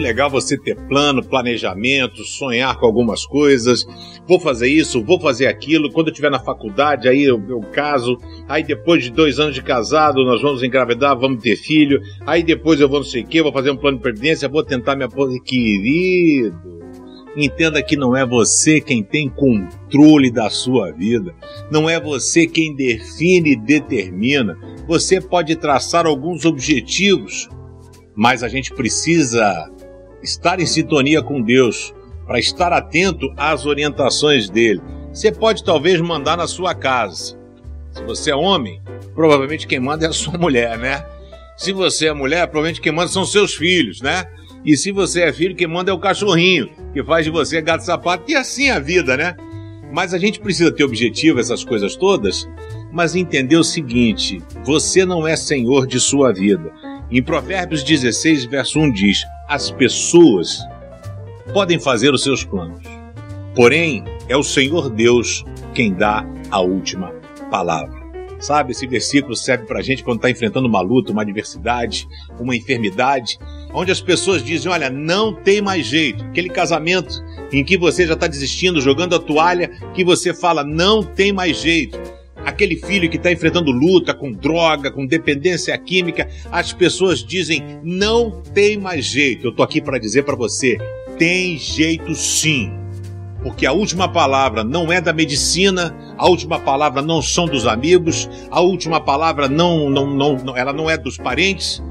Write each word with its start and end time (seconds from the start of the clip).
legal 0.00 0.28
você 0.28 0.58
ter 0.58 0.76
plano, 0.88 1.22
planejamento, 1.22 2.24
sonhar 2.24 2.76
com 2.78 2.86
algumas 2.86 3.24
coisas. 3.24 3.86
Vou 4.26 4.40
fazer 4.40 4.68
isso, 4.68 5.02
vou 5.04 5.20
fazer 5.20 5.46
aquilo. 5.46 5.92
Quando 5.92 6.08
eu 6.08 6.12
estiver 6.12 6.30
na 6.30 6.40
faculdade, 6.40 7.08
aí 7.08 7.22
eu, 7.22 7.42
eu 7.48 7.60
caso. 7.60 8.16
Aí 8.48 8.62
depois 8.62 9.04
de 9.04 9.10
dois 9.10 9.38
anos 9.38 9.54
de 9.54 9.62
casado, 9.62 10.24
nós 10.24 10.42
vamos 10.42 10.62
engravidar, 10.62 11.18
vamos 11.18 11.42
ter 11.42 11.56
filho. 11.56 12.00
Aí 12.26 12.42
depois 12.42 12.80
eu 12.80 12.88
vou 12.88 13.00
não 13.00 13.06
sei 13.06 13.22
o 13.22 13.26
quê, 13.26 13.42
vou 13.42 13.52
fazer 13.52 13.70
um 13.70 13.76
plano 13.76 13.98
de 13.98 14.02
previdência, 14.02 14.48
vou 14.48 14.64
tentar 14.64 14.96
me 14.96 15.04
aposentar. 15.04 15.20
Querido, 15.44 16.80
Entenda 17.36 17.80
que 17.82 17.96
não 17.96 18.16
é 18.16 18.26
você 18.26 18.80
quem 18.80 19.04
tem 19.04 19.28
controle 19.28 20.32
da 20.32 20.50
sua 20.50 20.90
vida, 20.90 21.32
não 21.70 21.88
é 21.88 22.00
você 22.00 22.46
quem 22.46 22.74
define 22.74 23.52
e 23.52 23.56
determina. 23.56 24.58
Você 24.88 25.20
pode 25.20 25.54
traçar 25.54 26.06
alguns 26.06 26.44
objetivos, 26.44 27.48
mas 28.16 28.42
a 28.42 28.48
gente 28.48 28.74
precisa 28.74 29.70
estar 30.22 30.60
em 30.60 30.66
sintonia 30.66 31.22
com 31.22 31.40
Deus 31.40 31.94
para 32.26 32.38
estar 32.38 32.72
atento 32.72 33.32
às 33.36 33.66
orientações 33.66 34.48
dele. 34.48 34.80
Você 35.12 35.32
pode 35.32 35.64
talvez 35.64 36.00
mandar 36.00 36.36
na 36.36 36.46
sua 36.46 36.74
casa. 36.74 37.38
Se 37.90 38.02
você 38.04 38.30
é 38.30 38.36
homem, 38.36 38.80
provavelmente 39.14 39.66
quem 39.66 39.80
manda 39.80 40.06
é 40.06 40.08
a 40.08 40.12
sua 40.14 40.38
mulher, 40.38 40.78
né? 40.78 41.04
Se 41.56 41.72
você 41.72 42.06
é 42.06 42.12
mulher, 42.12 42.46
provavelmente 42.46 42.80
quem 42.80 42.92
manda 42.92 43.08
são 43.08 43.24
seus 43.24 43.54
filhos, 43.54 44.00
né? 44.00 44.24
E 44.64 44.76
se 44.76 44.92
você 44.92 45.22
é 45.22 45.32
filho, 45.32 45.56
quem 45.56 45.66
manda 45.66 45.90
é 45.90 45.94
o 45.94 45.98
cachorrinho, 45.98 46.70
que 46.92 47.02
faz 47.02 47.24
de 47.24 47.30
você 47.30 47.60
gato 47.60 47.84
sapato. 47.84 48.30
E 48.30 48.34
assim 48.34 48.68
é 48.68 48.72
a 48.72 48.78
vida, 48.78 49.16
né? 49.16 49.36
Mas 49.92 50.14
a 50.14 50.18
gente 50.18 50.38
precisa 50.38 50.70
ter 50.70 50.84
objetivo, 50.84 51.40
essas 51.40 51.64
coisas 51.64 51.96
todas, 51.96 52.48
mas 52.92 53.16
entender 53.16 53.56
o 53.56 53.64
seguinte: 53.64 54.38
você 54.64 55.04
não 55.04 55.26
é 55.26 55.34
senhor 55.34 55.86
de 55.86 55.98
sua 55.98 56.32
vida. 56.32 56.72
Em 57.10 57.22
Provérbios 57.22 57.82
16, 57.82 58.44
verso 58.44 58.78
1 58.78 58.92
diz: 58.92 59.18
As 59.50 59.68
pessoas 59.68 60.60
podem 61.52 61.80
fazer 61.80 62.14
os 62.14 62.22
seus 62.22 62.44
planos, 62.44 62.84
porém 63.52 64.04
é 64.28 64.36
o 64.36 64.44
Senhor 64.44 64.88
Deus 64.88 65.44
quem 65.74 65.92
dá 65.92 66.24
a 66.52 66.60
última 66.60 67.12
palavra. 67.50 67.98
Sabe, 68.38 68.70
esse 68.70 68.86
versículo 68.86 69.34
serve 69.34 69.66
para 69.66 69.80
a 69.80 69.82
gente 69.82 70.04
quando 70.04 70.18
está 70.18 70.30
enfrentando 70.30 70.68
uma 70.68 70.80
luta, 70.80 71.10
uma 71.10 71.22
adversidade, 71.22 72.06
uma 72.38 72.54
enfermidade, 72.54 73.38
onde 73.74 73.90
as 73.90 74.00
pessoas 74.00 74.40
dizem: 74.44 74.70
olha, 74.70 74.88
não 74.88 75.34
tem 75.34 75.60
mais 75.60 75.84
jeito. 75.84 76.22
Aquele 76.22 76.48
casamento 76.48 77.12
em 77.52 77.64
que 77.64 77.76
você 77.76 78.06
já 78.06 78.14
está 78.14 78.28
desistindo, 78.28 78.80
jogando 78.80 79.16
a 79.16 79.18
toalha, 79.18 79.66
que 79.92 80.04
você 80.04 80.32
fala: 80.32 80.62
não 80.62 81.02
tem 81.02 81.32
mais 81.32 81.56
jeito. 81.56 82.00
Aquele 82.44 82.76
filho 82.76 83.08
que 83.10 83.16
está 83.16 83.30
enfrentando 83.30 83.70
luta 83.70 84.14
com 84.14 84.32
droga, 84.32 84.90
com 84.90 85.06
dependência 85.06 85.76
química, 85.78 86.28
as 86.50 86.72
pessoas 86.72 87.24
dizem: 87.24 87.62
não 87.82 88.42
tem 88.54 88.76
mais 88.76 89.04
jeito. 89.04 89.46
Eu 89.46 89.50
estou 89.50 89.64
aqui 89.64 89.80
para 89.80 89.98
dizer 89.98 90.24
para 90.24 90.36
você: 90.36 90.78
tem 91.18 91.58
jeito 91.58 92.14
sim 92.14 92.80
porque 93.42 93.66
a 93.66 93.72
última 93.72 94.08
palavra 94.08 94.62
não 94.62 94.92
é 94.92 95.00
da 95.00 95.12
medicina, 95.12 95.96
a 96.18 96.28
última 96.28 96.58
palavra 96.58 97.00
não 97.00 97.22
são 97.22 97.46
dos 97.46 97.66
amigos, 97.66 98.28
a 98.50 98.60
última 98.60 99.00
palavra 99.00 99.48
não, 99.48 99.88
não, 99.88 100.06
não, 100.06 100.56
ela 100.56 100.72
não 100.72 100.90
é 100.90 100.96
dos 100.96 101.16
parentes, 101.16 101.82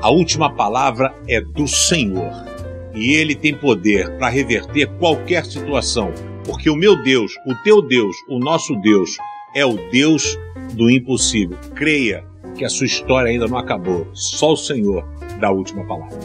a 0.00 0.10
última 0.10 0.50
palavra 0.50 1.14
é 1.28 1.40
do 1.40 1.68
Senhor. 1.68 2.32
E 2.94 3.12
ele 3.12 3.34
tem 3.34 3.54
poder 3.54 4.16
para 4.18 4.28
reverter 4.28 4.86
qualquer 4.98 5.44
situação, 5.44 6.12
porque 6.44 6.70
o 6.70 6.76
meu 6.76 7.02
Deus, 7.02 7.32
o 7.46 7.54
teu 7.62 7.82
Deus, 7.82 8.16
o 8.28 8.38
nosso 8.38 8.74
Deus 8.80 9.16
é 9.54 9.64
o 9.64 9.76
Deus 9.90 10.38
do 10.74 10.90
impossível. 10.90 11.56
Creia 11.74 12.24
que 12.56 12.64
a 12.64 12.68
sua 12.68 12.86
história 12.86 13.30
ainda 13.30 13.46
não 13.46 13.58
acabou. 13.58 14.06
Só 14.12 14.52
o 14.52 14.56
Senhor 14.56 15.04
dá 15.40 15.48
a 15.48 15.52
última 15.52 15.84
palavra. 15.86 16.18